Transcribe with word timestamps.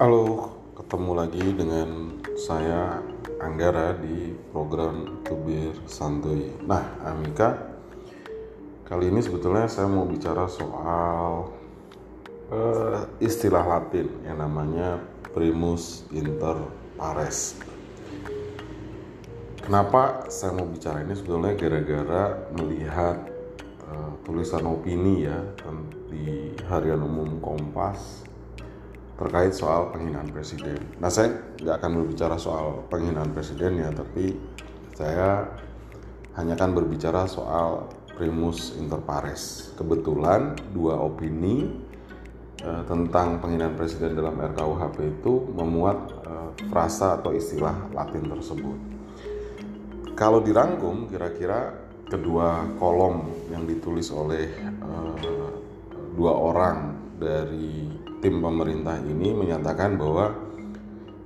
Halo, 0.00 0.48
ketemu 0.80 1.12
lagi 1.12 1.44
dengan 1.52 2.16
saya 2.32 3.04
Anggara 3.36 3.92
di 4.00 4.32
program 4.48 5.20
Tubir 5.28 5.76
Santuy. 5.84 6.56
Nah, 6.64 6.96
Amika, 7.04 7.76
kali 8.88 9.12
ini 9.12 9.20
sebetulnya 9.20 9.68
saya 9.68 9.92
mau 9.92 10.08
bicara 10.08 10.48
soal 10.48 11.52
uh, 12.48 13.12
istilah 13.20 13.60
Latin 13.60 14.08
yang 14.24 14.40
namanya 14.40 15.04
primus 15.36 16.08
inter 16.16 16.56
pares. 16.96 17.60
Kenapa 19.60 20.32
saya 20.32 20.56
mau 20.56 20.64
bicara 20.64 21.04
ini 21.04 21.12
sebetulnya 21.12 21.52
gara-gara 21.52 22.40
melihat 22.56 23.20
uh, 23.84 24.16
tulisan 24.24 24.64
opini 24.64 25.28
ya 25.28 25.44
di 26.08 26.56
Harian 26.72 27.04
Umum 27.04 27.36
Kompas 27.44 28.29
terkait 29.20 29.52
soal 29.52 29.92
penghinaan 29.92 30.32
presiden. 30.32 30.80
Nah 30.96 31.12
saya 31.12 31.36
nggak 31.60 31.76
akan 31.76 31.92
berbicara 32.00 32.40
soal 32.40 32.88
penghinaan 32.88 33.36
presiden 33.36 33.76
ya, 33.84 33.92
tapi 33.92 34.32
saya 34.96 35.44
hanya 36.40 36.56
akan 36.56 36.72
berbicara 36.72 37.28
soal 37.28 37.92
primus 38.16 38.72
inter 38.80 38.96
pares. 39.04 39.76
Kebetulan 39.76 40.56
dua 40.72 40.96
opini 40.96 41.68
eh, 42.64 42.82
tentang 42.88 43.44
penghinaan 43.44 43.76
presiden 43.76 44.16
dalam 44.16 44.40
RKUHP 44.40 45.20
itu 45.20 45.52
memuat 45.52 45.98
eh, 46.24 46.50
frasa 46.72 47.20
atau 47.20 47.36
istilah 47.36 47.92
Latin 47.92 48.24
tersebut. 48.24 48.78
Kalau 50.16 50.40
dirangkum, 50.40 51.08
kira-kira 51.12 51.76
kedua 52.08 52.68
kolom 52.80 53.28
yang 53.52 53.68
ditulis 53.68 54.08
oleh 54.08 54.48
eh, 54.64 55.48
dua 56.16 56.32
orang 56.32 56.96
dari 57.20 58.00
tim 58.20 58.44
pemerintah 58.44 59.00
ini 59.00 59.32
menyatakan 59.32 59.96
bahwa 59.96 60.36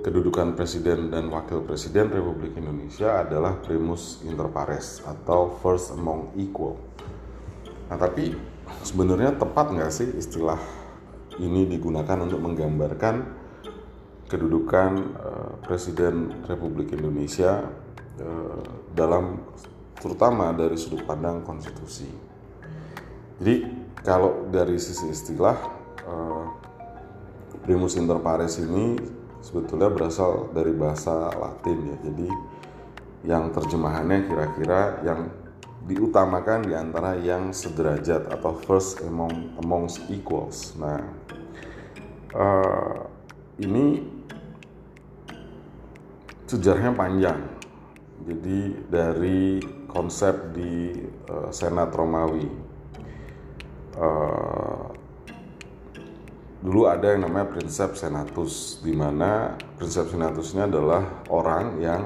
kedudukan 0.05 0.55
presiden 0.55 1.11
dan 1.11 1.27
wakil 1.33 1.67
presiden 1.67 2.13
Republik 2.13 2.55
Indonesia 2.55 3.25
adalah 3.25 3.59
primus 3.59 4.23
inter 4.23 4.47
pares 4.53 5.03
atau 5.03 5.59
first 5.59 5.91
among 5.91 6.31
equal. 6.39 6.79
Nah 7.91 7.99
tapi 7.99 8.37
sebenarnya 8.87 9.35
tepat 9.35 9.75
nggak 9.75 9.91
sih 9.91 10.09
istilah 10.15 10.61
ini 11.43 11.67
digunakan 11.67 12.21
untuk 12.23 12.39
menggambarkan 12.39 13.27
kedudukan 14.31 14.93
uh, 15.19 15.53
presiden 15.67 16.47
Republik 16.47 16.95
Indonesia 16.95 17.65
uh, 18.23 18.63
dalam 18.95 19.43
terutama 19.99 20.53
dari 20.53 20.77
sudut 20.77 21.03
pandang 21.09 21.41
konstitusi. 21.43 22.09
Jadi 23.41 23.67
kalau 24.05 24.47
dari 24.53 24.77
sisi 24.77 25.09
istilah 25.09 25.57
uh, 26.05 26.45
primus 27.65 27.97
inter 27.97 28.21
pares 28.21 28.61
ini 28.61 29.01
sebetulnya 29.41 29.89
berasal 29.89 30.53
dari 30.53 30.73
bahasa 30.77 31.33
Latin 31.33 31.79
ya. 31.89 31.97
Jadi 32.09 32.29
yang 33.25 33.49
terjemahannya 33.53 34.29
kira-kira 34.29 35.01
yang 35.05 35.33
diutamakan 35.85 36.65
di 36.65 36.73
antara 36.73 37.17
yang 37.21 37.53
sederajat 37.53 38.33
atau 38.33 38.57
first 38.65 39.05
among 39.05 39.53
amongst 39.61 40.01
equals. 40.09 40.73
Nah, 40.81 41.05
uh, 42.33 43.05
ini 43.61 44.01
sejarahnya 46.49 46.93
panjang. 46.97 47.41
Jadi 48.25 48.61
dari 48.89 49.61
konsep 49.93 50.57
di 50.57 51.05
uh, 51.29 51.53
Senat 51.53 51.93
Romawi. 51.93 52.49
Uh, 53.95 54.64
dulu 56.65 56.89
ada 56.89 57.13
yang 57.13 57.29
namanya 57.29 57.53
prinsip 57.53 57.93
senatus 57.93 58.81
di 58.81 58.97
mana 58.97 59.53
prinsip 59.77 60.09
senatusnya 60.09 60.65
adalah 60.65 61.05
orang 61.29 61.77
yang 61.77 62.03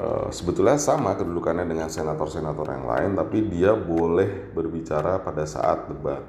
uh, 0.00 0.32
sebetulnya 0.32 0.80
sama 0.80 1.12
kedudukannya 1.20 1.68
dengan 1.68 1.92
senator-senator 1.92 2.64
yang 2.72 2.88
lain 2.88 3.10
tapi 3.12 3.44
dia 3.52 3.76
boleh 3.76 4.56
berbicara 4.56 5.20
pada 5.20 5.44
saat 5.44 5.84
debat. 5.84 6.24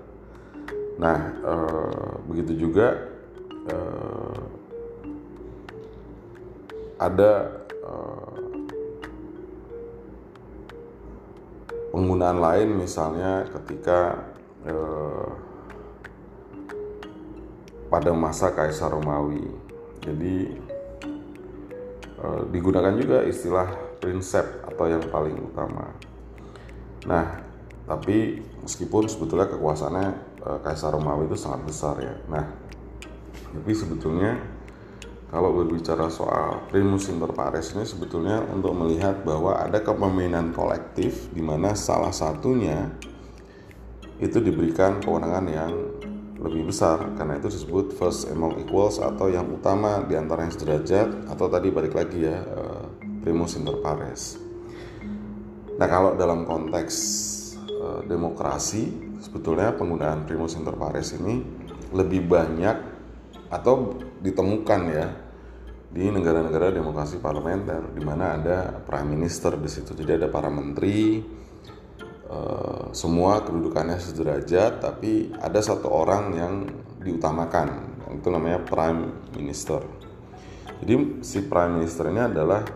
Nah, 1.00 1.18
uh, 1.48 2.12
begitu 2.28 2.68
juga 2.68 3.08
uh, 3.72 4.44
ada 7.00 7.64
uh, 7.88 8.36
penggunaan 11.96 12.44
lain 12.44 12.84
misalnya 12.84 13.48
ketika 13.48 14.28
uh, 14.68 15.47
pada 17.88 18.12
masa 18.12 18.52
Kaisar 18.52 18.92
Romawi. 18.92 19.44
Jadi 20.04 20.36
eh, 22.22 22.42
digunakan 22.52 22.94
juga 22.96 23.24
istilah 23.24 23.68
prinsip 24.00 24.46
atau 24.68 24.86
yang 24.88 25.04
paling 25.08 25.36
utama. 25.40 25.92
Nah, 27.08 27.44
tapi 27.88 28.44
meskipun 28.64 29.08
sebetulnya 29.08 29.48
kekuasaannya 29.52 30.08
eh, 30.44 30.60
Kaisar 30.64 30.96
Romawi 30.96 31.28
itu 31.32 31.38
sangat 31.40 31.62
besar 31.64 31.96
ya. 32.00 32.16
Nah, 32.28 32.46
tapi 33.56 33.72
sebetulnya 33.72 34.38
kalau 35.28 35.52
berbicara 35.52 36.08
soal 36.08 36.64
primus 36.72 37.12
inter 37.12 37.28
pares 37.36 37.76
ini 37.76 37.84
sebetulnya 37.84 38.40
untuk 38.48 38.72
melihat 38.72 39.28
bahwa 39.28 39.60
ada 39.60 39.84
kepemimpinan 39.84 40.56
kolektif 40.56 41.28
di 41.36 41.44
mana 41.44 41.76
salah 41.76 42.16
satunya 42.16 42.88
itu 44.24 44.40
diberikan 44.40 45.04
kewenangan 45.04 45.46
yang 45.52 45.72
lebih 46.38 46.70
besar. 46.70 47.02
Karena 47.18 47.38
itu 47.38 47.50
disebut 47.50 47.98
first 47.98 48.30
among 48.30 48.62
equals 48.62 49.02
atau 49.02 49.30
yang 49.30 49.50
utama 49.50 50.06
di 50.06 50.14
antara 50.14 50.46
yang 50.46 50.54
sederajat. 50.54 51.30
Atau 51.30 51.50
tadi 51.50 51.74
balik 51.74 51.94
lagi 51.98 52.26
ya 52.26 52.42
uh, 52.42 52.86
primus 53.22 53.58
inter 53.58 53.78
pares. 53.82 54.38
Nah 55.78 55.88
kalau 55.90 56.18
dalam 56.18 56.46
konteks 56.46 56.96
uh, 57.70 58.02
demokrasi 58.06 59.08
sebetulnya 59.22 59.74
penggunaan 59.76 60.26
primus 60.26 60.58
inter 60.58 60.74
pares 60.74 61.14
ini 61.14 61.42
lebih 61.94 62.26
banyak 62.26 62.78
atau 63.48 63.96
ditemukan 64.20 64.82
ya 64.92 65.08
di 65.88 66.12
negara-negara 66.12 66.76
demokrasi 66.76 67.24
parlementer 67.24 67.96
di 67.96 68.04
mana 68.04 68.36
ada 68.36 68.58
prime 68.84 69.18
minister 69.18 69.56
di 69.56 69.70
situ. 69.72 69.96
Jadi 69.96 70.20
ada 70.24 70.28
para 70.28 70.52
menteri 70.52 71.24
Eh, 72.28 72.84
semua 72.92 73.40
kedudukannya 73.40 73.96
sederajat 74.04 74.84
tapi 74.84 75.32
ada 75.40 75.64
satu 75.64 75.88
orang 75.88 76.36
yang 76.36 76.54
diutamakan. 77.00 77.88
Itu 78.20 78.28
namanya 78.28 78.60
prime 78.68 79.32
minister. 79.40 79.80
Jadi 80.84 81.24
si 81.24 81.48
prime 81.48 81.80
minister 81.80 82.12
ini 82.12 82.20
adalah 82.20 82.68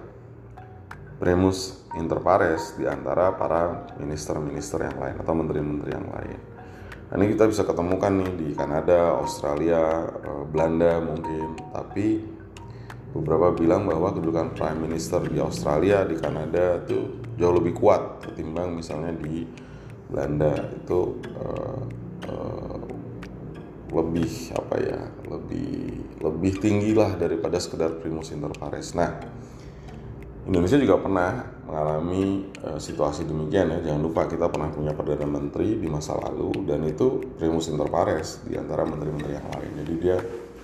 primus 1.19 1.83
inter 1.99 2.23
pares 2.23 2.79
di 2.79 2.87
antara 2.87 3.35
para 3.35 3.91
minister-minister 3.99 4.87
yang 4.87 4.97
lain 4.97 5.15
atau 5.19 5.33
menteri-menteri 5.35 5.91
yang 5.99 6.07
lain. 6.07 6.39
Nah, 7.11 7.15
ini 7.19 7.35
kita 7.35 7.43
bisa 7.51 7.67
ketemukan 7.67 8.23
nih 8.23 8.31
di 8.39 8.47
Kanada, 8.55 9.19
Australia, 9.19 10.07
eh, 10.15 10.43
Belanda 10.47 11.03
mungkin. 11.03 11.59
Tapi 11.75 12.23
beberapa 13.11 13.51
bilang 13.51 13.83
bahwa 13.87 14.15
kedudukan 14.15 14.55
prime 14.55 14.79
minister 14.87 15.19
di 15.27 15.39
Australia, 15.43 16.07
di 16.07 16.15
Kanada 16.15 16.79
itu 16.83 17.19
jauh 17.35 17.55
lebih 17.55 17.75
kuat 17.75 18.23
ketimbang 18.23 18.75
misalnya 18.75 19.11
di 19.19 19.43
Belanda. 20.07 20.55
Itu 20.71 21.19
uh, 21.35 21.81
uh, 22.31 22.79
lebih 23.91 24.55
apa 24.55 24.75
ya 24.79 24.99
lebih 25.27 25.99
lebih 26.23 26.53
tinggi 26.63 26.95
lah 26.95 27.19
daripada 27.19 27.59
sekedar 27.59 27.99
primus 27.99 28.31
inter 28.31 28.51
pares. 28.55 28.95
Nah 28.95 29.19
Indonesia 30.41 30.79
juga 30.79 30.97
pernah 30.97 31.43
mengalami 31.67 32.47
uh, 32.63 32.79
situasi 32.79 33.27
demikian 33.27 33.75
ya. 33.75 33.91
Jangan 33.91 34.01
lupa 34.01 34.31
kita 34.31 34.47
pernah 34.47 34.71
punya 34.71 34.95
perdana 34.95 35.27
menteri 35.27 35.75
di 35.75 35.87
masa 35.91 36.15
lalu 36.15 36.63
dan 36.63 36.87
itu 36.87 37.35
primus 37.35 37.67
inter 37.67 37.91
pares 37.91 38.39
di 38.47 38.55
antara 38.55 38.87
menteri-menteri 38.87 39.35
yang 39.35 39.47
lain. 39.51 39.71
Jadi 39.83 39.93
dia 39.99 40.17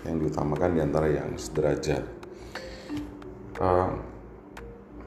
yang 0.07 0.23
diutamakan 0.23 0.69
di 0.71 0.79
antara 0.79 1.07
yang 1.11 1.35
sederajat 1.35 2.26
uh, 3.61 3.89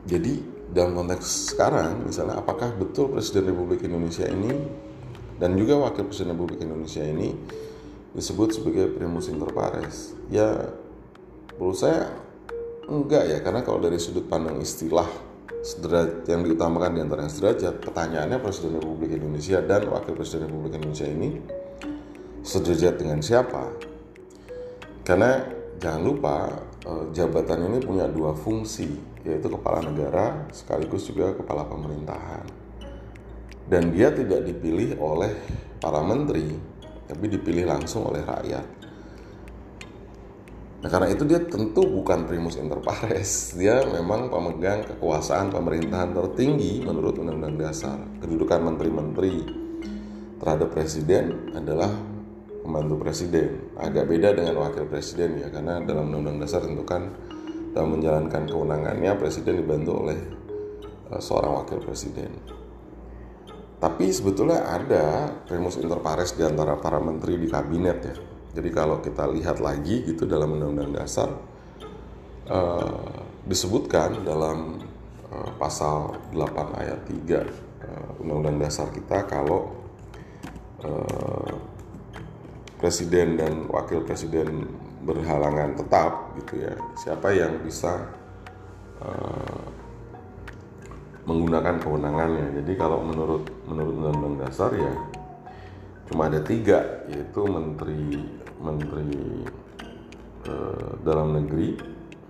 jadi 0.06 0.43
dalam 0.70 0.94
konteks 0.94 1.55
sekarang 1.55 2.06
misalnya 2.06 2.38
apakah 2.38 2.70
betul 2.79 3.11
Presiden 3.11 3.50
Republik 3.50 3.82
Indonesia 3.82 4.25
ini 4.31 4.55
dan 5.43 5.58
juga 5.58 5.82
Wakil 5.82 6.06
Presiden 6.06 6.38
Republik 6.38 6.62
Indonesia 6.62 7.02
ini 7.02 7.35
disebut 8.14 8.55
sebagai 8.55 8.87
primus 8.94 9.26
inter 9.26 9.50
pares? 9.50 10.14
Ya 10.31 10.70
menurut 11.58 11.79
saya 11.79 12.14
enggak 12.87 13.25
ya 13.31 13.38
karena 13.43 13.67
kalau 13.67 13.82
dari 13.82 13.99
sudut 13.99 14.31
pandang 14.31 14.62
istilah 14.62 15.06
sederajat 15.61 16.25
yang 16.25 16.41
diutamakan 16.46 16.91
di 16.96 17.00
antara 17.05 17.20
yang 17.26 17.35
sederajat 17.35 17.75
pertanyaannya 17.85 18.38
Presiden 18.41 18.81
Republik 18.81 19.11
Indonesia 19.12 19.58
dan 19.61 19.91
Wakil 19.91 20.14
Presiden 20.17 20.49
Republik 20.49 20.79
Indonesia 20.79 21.08
ini 21.11 21.29
sederajat 22.41 22.94
dengan 22.96 23.20
siapa? 23.20 23.62
Karena 25.05 25.60
jangan 25.81 26.03
lupa 26.05 26.37
eh, 26.85 27.05
jabatan 27.17 27.73
ini 27.73 27.79
punya 27.81 28.06
dua 28.06 28.37
fungsi 28.37 29.11
yaitu 29.25 29.49
kepala 29.53 29.85
negara 29.85 30.49
sekaligus 30.53 31.09
juga 31.09 31.32
kepala 31.35 31.65
pemerintahan. 31.69 32.44
Dan 33.71 33.94
dia 33.94 34.11
tidak 34.11 34.44
dipilih 34.44 34.99
oleh 34.99 35.31
para 35.79 36.03
menteri, 36.03 36.59
tapi 37.06 37.25
dipilih 37.31 37.71
langsung 37.71 38.09
oleh 38.09 38.25
rakyat. 38.25 38.67
Nah 40.81 40.88
karena 40.88 41.12
itu 41.12 41.29
dia 41.29 41.38
tentu 41.44 41.85
bukan 41.85 42.25
primus 42.25 42.56
inter 42.56 42.81
pares. 42.81 43.53
Dia 43.53 43.85
memang 43.85 44.32
pemegang 44.32 44.81
kekuasaan 44.88 45.53
pemerintahan 45.53 46.17
tertinggi 46.17 46.81
menurut 46.81 47.21
Undang-Undang 47.21 47.56
Dasar. 47.61 48.00
Kedudukan 48.25 48.65
menteri-menteri 48.65 49.44
terhadap 50.41 50.73
presiden 50.73 51.53
adalah 51.53 51.93
pembantu 52.62 52.95
presiden. 53.03 53.73
Agak 53.77 54.09
beda 54.09 54.37
dengan 54.37 54.55
wakil 54.61 54.87
presiden 54.87 55.41
ya 55.41 55.49
karena 55.49 55.81
dalam 55.83 56.12
Undang-Undang 56.12 56.39
Dasar 56.45 56.65
tentu 56.65 56.85
kan 56.85 57.12
dalam 57.73 57.99
menjalankan 57.99 58.43
kewenangannya 58.51 59.12
presiden 59.17 59.62
dibantu 59.62 59.93
oleh 60.07 60.19
uh, 61.12 61.21
seorang 61.21 61.65
wakil 61.65 61.79
presiden. 61.83 62.33
Tapi 63.81 64.12
sebetulnya 64.12 64.69
ada 64.69 65.33
primus 65.49 65.81
inter 65.81 66.05
pares 66.05 66.37
di 66.37 66.45
antara 66.45 66.77
para 66.77 67.01
menteri 67.01 67.41
di 67.41 67.49
kabinet 67.49 67.99
ya 68.05 68.17
jadi 68.51 68.69
kalau 68.75 68.99
kita 68.99 69.31
lihat 69.31 69.63
lagi 69.63 70.03
gitu 70.03 70.27
dalam 70.27 70.59
Undang-Undang 70.59 70.93
Dasar 70.99 71.31
uh, 72.51 73.23
disebutkan 73.47 74.27
dalam 74.27 74.83
uh, 75.31 75.51
pasal 75.55 76.19
8 76.35 76.81
ayat 76.83 77.01
3 77.06 77.15
uh, 77.15 77.47
eh, 77.87 78.23
Undang-Undang 78.27 78.59
Dasar 78.59 78.91
kita 78.91 79.23
kalau 79.31 79.71
uh, 80.83 81.55
presiden 82.81 83.37
dan 83.37 83.69
wakil 83.69 84.03
presiden 84.03 84.65
berhalangan 85.05 85.77
tetap 85.77 86.32
gitu 86.41 86.65
ya. 86.65 86.73
Siapa 86.97 87.29
yang 87.37 87.61
bisa 87.61 88.09
uh, 89.05 89.69
menggunakan 91.29 91.77
kewenangannya? 91.79 92.56
Jadi 92.65 92.73
kalau 92.81 93.05
menurut 93.05 93.44
menurut 93.69 93.94
undang-undang 94.00 94.49
dasar 94.49 94.73
ya 94.73 94.93
cuma 96.11 96.27
ada 96.27 96.43
tiga 96.43 97.06
yaitu 97.06 97.47
menteri 97.47 98.19
menteri 98.59 99.47
uh, 100.50 100.91
dalam 101.06 101.38
negeri 101.38 101.79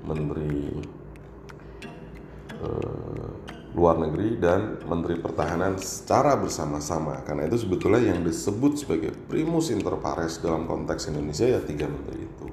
menteri 0.04 0.76
uh, 2.60 3.32
luar 3.70 4.02
negeri 4.02 4.34
dan 4.42 4.82
menteri 4.82 5.14
pertahanan 5.22 5.78
secara 5.78 6.34
bersama-sama 6.34 7.22
karena 7.22 7.46
itu 7.46 7.66
sebetulnya 7.66 8.10
yang 8.10 8.26
disebut 8.26 8.82
sebagai 8.82 9.14
primus 9.30 9.70
inter 9.70 9.94
pares 10.02 10.42
dalam 10.42 10.66
konteks 10.66 11.06
Indonesia 11.14 11.46
ya 11.46 11.60
tiga 11.62 11.86
menteri 11.86 12.26
itu 12.26 12.46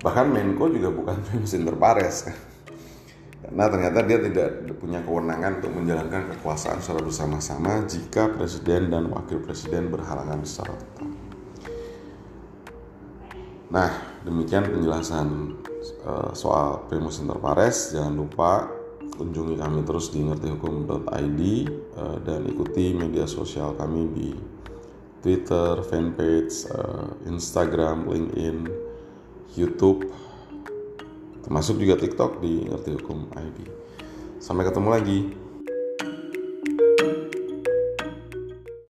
bahkan 0.00 0.30
Menko 0.30 0.70
juga 0.70 0.94
bukan 0.94 1.18
primus 1.26 1.52
inter 1.58 1.74
pares 1.74 2.30
karena 3.40 3.66
ternyata 3.66 3.98
dia 4.06 4.18
tidak 4.22 4.48
punya 4.78 5.02
kewenangan 5.02 5.58
untuk 5.58 5.72
menjalankan 5.74 6.22
kekuasaan 6.38 6.78
secara 6.78 7.02
bersama-sama 7.02 7.82
jika 7.82 8.30
presiden 8.30 8.94
dan 8.94 9.10
wakil 9.10 9.42
presiden 9.42 9.90
berhalangan 9.90 10.44
secara 10.46 10.76
tetap. 10.76 11.08
Nah, 13.70 13.90
demikian 14.26 14.70
penjelasan 14.70 15.56
uh, 16.06 16.30
soal 16.30 16.86
primus 16.86 17.18
inter 17.18 17.38
pares. 17.42 17.90
Jangan 17.90 18.14
lupa 18.14 18.79
kunjungi 19.20 19.60
kami 19.60 19.84
terus 19.84 20.08
di 20.08 20.24
ngertihukum.id 20.24 21.40
uh, 22.00 22.16
dan 22.24 22.40
ikuti 22.48 22.96
media 22.96 23.28
sosial 23.28 23.76
kami 23.76 24.08
di 24.16 24.32
Twitter, 25.20 25.84
fanpage, 25.84 26.64
uh, 26.72 27.12
Instagram, 27.28 28.08
LinkedIn, 28.08 28.64
YouTube 29.60 30.08
termasuk 31.44 31.76
juga 31.76 32.00
TikTok 32.00 32.40
di 32.40 32.64
ngerti 32.64 32.96
hukum 32.96 33.28
ID. 33.36 33.58
Sampai 34.40 34.64
ketemu 34.64 34.88
lagi. 34.88 35.18